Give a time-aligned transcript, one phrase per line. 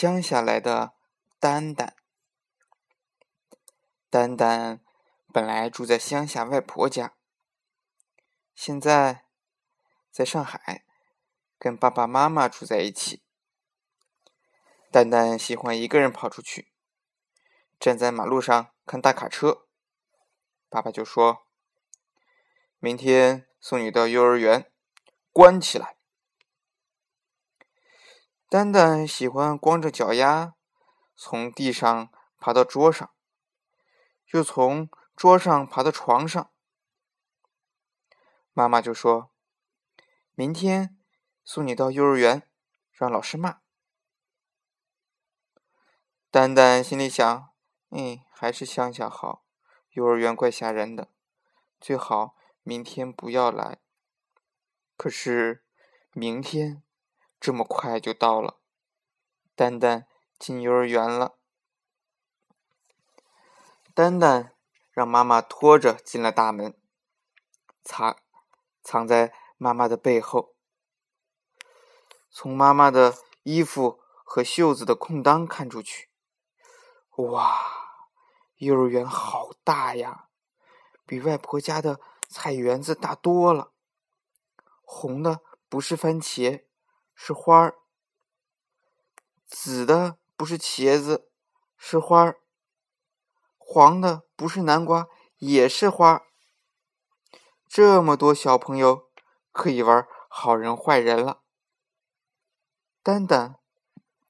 [0.00, 0.94] 乡下来的
[1.40, 1.96] 丹丹。
[4.08, 4.80] 丹丹
[5.32, 7.16] 本来住在乡下外婆家，
[8.54, 9.24] 现在
[10.12, 10.84] 在上海
[11.58, 13.24] 跟爸爸妈妈住在一起。
[14.92, 16.70] 丹丹喜欢一个人跑出去，
[17.80, 19.66] 站在马路上看大卡车。
[20.68, 21.48] 爸爸就说
[22.78, 24.70] ：“明天送你到幼儿园，
[25.32, 25.96] 关起来。”
[28.50, 30.54] 丹丹喜欢光着脚丫
[31.14, 33.12] 从地上爬到桌上，
[34.32, 36.50] 又从桌上爬到床上。
[38.54, 39.30] 妈妈就说
[40.34, 40.96] ：“明天
[41.44, 42.48] 送你到幼儿园，
[42.90, 43.60] 让老师骂。”
[46.30, 47.50] 丹丹心里想
[47.90, 49.44] ：“哎，还是乡下好，
[49.90, 51.10] 幼儿园怪吓人的，
[51.78, 53.82] 最好明天不要来。”
[54.96, 55.62] 可是
[56.12, 56.82] 明天
[57.40, 58.58] 这么快就到了，
[59.54, 60.06] 丹丹
[60.38, 61.36] 进幼儿园了。
[63.94, 64.54] 丹丹
[64.90, 66.76] 让妈妈拖着进了大门，
[67.82, 68.16] 藏
[68.82, 70.54] 藏在妈妈的背后，
[72.30, 76.10] 从妈妈的衣服和袖子的空当看出去。
[77.16, 77.60] 哇，
[78.56, 80.28] 幼儿园好大呀，
[81.04, 83.72] 比外婆家的菜园子大多了。
[84.82, 86.64] 红的不是番茄，
[87.20, 87.74] 是花儿；
[89.44, 91.28] 紫的不是茄子，
[91.76, 92.36] 是花儿；
[93.58, 95.08] 黄的不是南瓜，
[95.38, 96.26] 也是花儿。
[97.66, 99.10] 这么多小朋友
[99.50, 101.42] 可以玩好人坏人了。
[103.02, 103.56] 丹丹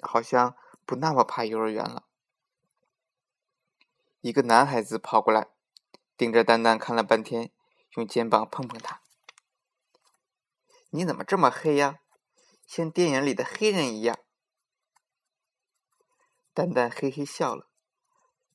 [0.00, 2.04] 好像不那么怕幼儿园了。
[4.20, 5.48] 一个男孩子跑过来，
[6.18, 7.50] 盯着丹丹看了半天，
[7.94, 9.00] 用肩膀碰碰他
[10.90, 12.00] ：“你怎么这么黑呀？
[12.74, 14.18] 像电影里的黑人一样。”
[16.52, 17.68] 丹丹嘿嘿笑了，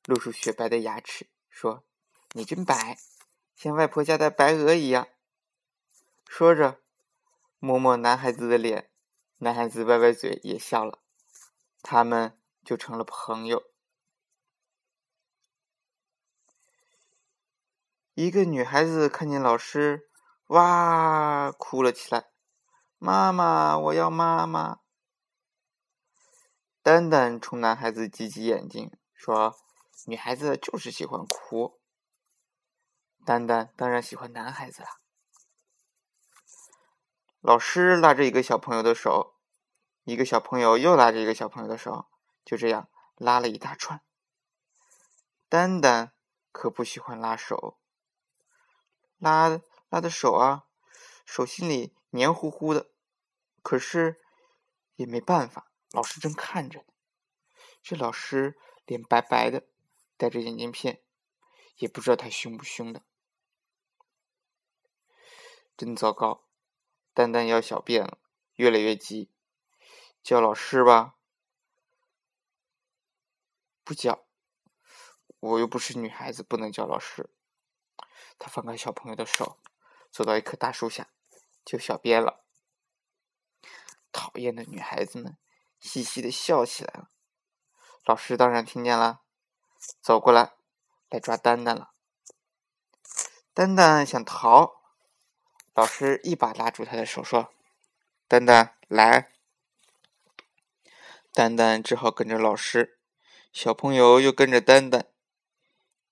[0.04, 1.86] 露出雪白的牙齿，说
[2.36, 2.98] ：“你真白，
[3.56, 5.08] 像外婆家的白鹅一样。”
[6.28, 6.82] 说着，
[7.60, 8.92] 摸摸男孩子的脸，
[9.38, 11.02] 男孩子歪歪嘴也笑了，
[11.82, 13.72] 他们就成了朋友。
[18.16, 20.10] 一个女孩子看见老师，
[20.48, 22.32] 哇，哭了起来。
[23.02, 24.82] 妈妈，我要妈妈。
[26.82, 29.58] 丹丹冲男孩子挤挤眼睛，说
[30.06, 31.80] ：“女孩子就是喜欢哭。”
[33.26, 34.90] 丹丹当然喜欢男孩子啦。
[37.40, 39.36] 老师拉着一个小朋友的手，
[40.04, 42.10] 一个小朋友又拉着一个小朋友的手，
[42.44, 44.04] 就这样拉了一大串。
[45.48, 46.12] 丹丹
[46.52, 47.80] 可不喜欢拉手。
[49.18, 50.66] 拉拉的手啊，
[51.32, 52.90] 手心里黏糊糊的，
[53.62, 54.20] 可是
[54.96, 56.86] 也没办法，老师正看着呢。
[57.84, 58.58] 这老师
[58.88, 59.68] 脸白白的，
[60.18, 61.04] 戴着眼镜片，
[61.76, 63.04] 也不知道他凶不凶的。
[65.78, 66.48] 真糟糕，
[67.14, 68.18] 丹丹要小便了，
[68.56, 69.30] 越来越急，
[70.24, 71.16] 叫老师吧，
[73.84, 74.26] 不叫，
[75.40, 77.30] 我又不是女孩子，不能叫老师。
[78.40, 79.60] 他放开小朋友的手，
[80.10, 81.08] 走到一棵大树下，
[81.64, 82.44] 就小便了。
[84.12, 85.38] 讨厌的女孩子们
[85.80, 87.10] 嘻嘻的笑起来了。
[88.06, 89.22] 老师当然听见了，
[90.02, 90.54] 走过来，
[91.10, 91.92] 来抓丹丹了。
[93.54, 94.82] 丹丹想逃，
[95.74, 97.54] 老师一把拉住他的手，说
[98.28, 99.32] ：“丹丹，来。”
[101.32, 103.00] 丹丹只好跟着老师，
[103.54, 105.08] 小朋友又跟着丹丹，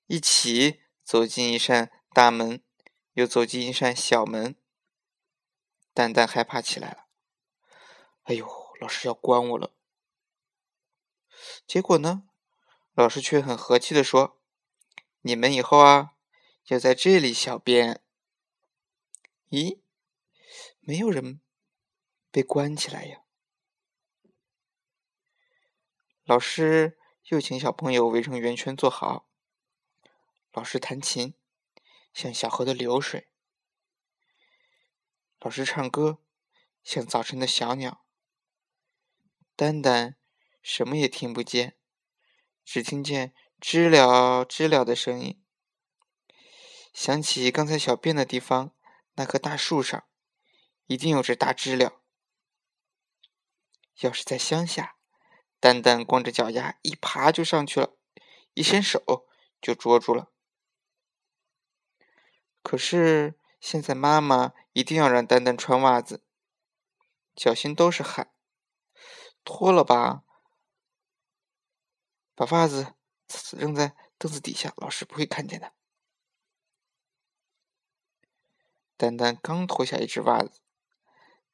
[0.06, 1.92] 一起走进一扇。
[2.14, 2.64] 大门，
[3.14, 4.56] 又走进一扇小门。
[5.98, 7.08] 蛋蛋害怕起来了。
[8.26, 8.48] 哎呦，
[8.80, 9.74] 老师要关我了！
[11.66, 12.30] 结果呢，
[12.94, 14.40] 老师却很和气的说
[15.22, 16.14] ：“你们以后啊，
[16.68, 18.04] 要在这里小便。”
[19.50, 19.80] 咦，
[20.82, 21.42] 没有人
[22.30, 23.24] 被关起来呀？
[26.26, 29.28] 老师又请小朋友围成圆圈坐好。
[30.52, 31.34] 老师弹琴。
[32.14, 33.30] 像小河的流水，
[35.40, 36.18] 老师唱歌，
[36.84, 38.04] 像早晨的小鸟。
[39.56, 40.18] 丹丹
[40.62, 41.78] 什么也听不见，
[42.66, 45.44] 只听见知了知了的声音。
[46.92, 48.76] 想起刚才小便的地方，
[49.14, 50.08] 那棵大树上
[50.88, 52.02] 一定有只大知了。
[54.00, 54.98] 要是在乡下，
[55.60, 57.96] 丹丹光着脚丫一爬就上去了，
[58.56, 59.28] 一伸手
[59.62, 60.32] 就捉住了。
[62.64, 66.24] 可是现在妈妈一定要让丹丹穿袜子，
[67.36, 68.32] 脚心都是汗，
[69.44, 70.24] 脱了吧，
[72.36, 72.94] 把袜子
[73.52, 75.74] 扔在凳子底下，老师不会看见的。
[78.96, 80.62] 丹丹刚脱下一只袜子，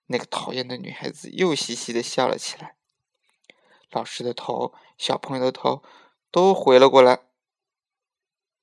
[0.06, 2.78] 那个讨厌的女孩子又嘻嘻的笑了起来。
[3.90, 5.84] 老师的头、小朋友的头
[6.32, 7.28] 都回了过来。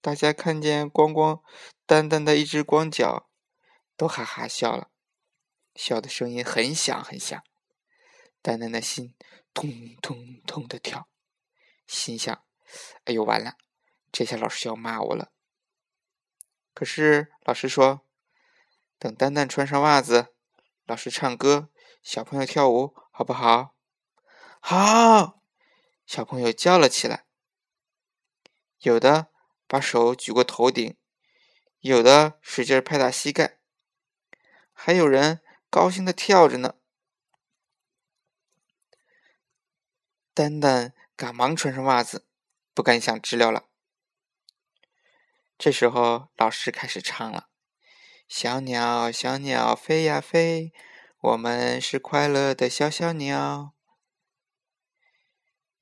[0.01, 1.43] 大家看见光光
[1.87, 3.30] 丹丹的一只光脚，
[4.00, 4.88] 都哈哈笑了，
[5.75, 7.38] 笑的声音很响很响。
[8.41, 9.14] 丹丹的心
[9.52, 11.06] 咚咚咚的跳，
[11.87, 12.43] 心想
[13.05, 13.58] ：“哎呦，完了，
[14.11, 15.32] 这下老师要骂我了。”
[16.73, 18.06] 可是老师说。
[18.99, 20.35] 等丹丹穿上袜子，
[20.87, 21.69] 老师唱歌，
[22.02, 23.75] 小朋友跳舞，好不好？
[24.61, 25.43] 好！
[26.06, 27.26] 小朋友叫了起来。
[28.79, 29.31] 有的
[29.67, 30.99] 把手举过头顶，
[31.81, 33.60] 有的使劲拍打膝盖，
[34.82, 36.77] 还有人高兴的跳着呢。
[40.32, 42.27] 丹丹赶忙穿上袜子，
[42.73, 43.69] 不敢想知了了。
[45.59, 47.50] 这时候，老师开始唱了。
[48.27, 50.73] 小鸟，小鸟，飞呀飞，
[51.19, 53.75] 我们是快乐的小小鸟。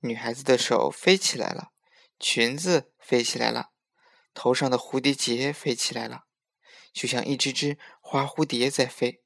[0.00, 1.70] 女孩子的手飞起来了，
[2.18, 3.70] 裙子飞起来了，
[4.34, 6.24] 头上的蝴蝶结飞起来了，
[6.92, 9.22] 就像一只只花蝴蝶在飞。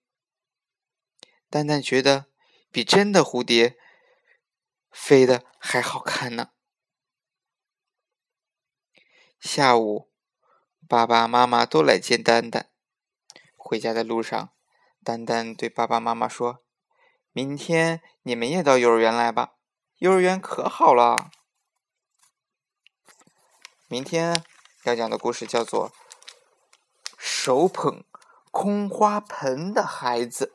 [1.49, 2.27] 蛋蛋觉得
[2.71, 3.77] 比真的蝴蝶
[4.91, 6.51] 飞的还好看呢。
[9.39, 10.11] 下午，
[10.89, 12.71] 爸爸妈妈都来见蛋蛋。
[13.57, 14.53] 回家的路上，
[15.03, 16.65] 丹丹对爸爸妈妈说
[17.33, 19.55] ：“明天你们也到幼儿园来吧，
[19.99, 21.31] 幼儿园可好了。”
[23.89, 24.45] 明天
[24.85, 25.91] 要讲的故事叫做
[27.25, 28.03] 《手捧
[28.51, 30.47] 空花盆的孩子》。